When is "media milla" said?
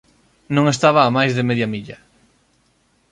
1.49-1.97